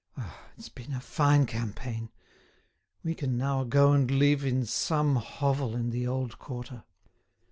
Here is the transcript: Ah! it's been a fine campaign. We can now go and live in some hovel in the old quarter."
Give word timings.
Ah! 0.17 0.47
it's 0.57 0.67
been 0.67 0.93
a 0.93 0.99
fine 0.99 1.45
campaign. 1.45 2.09
We 3.03 3.13
can 3.13 3.37
now 3.37 3.63
go 3.65 3.91
and 3.91 4.09
live 4.09 4.43
in 4.43 4.65
some 4.65 5.17
hovel 5.17 5.75
in 5.75 5.91
the 5.91 6.07
old 6.07 6.39
quarter." 6.39 6.85